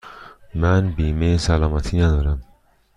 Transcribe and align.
من 0.55 0.91
بیمه 0.91 1.37
سلامتی 1.37 1.97
ندارم. 1.99 2.41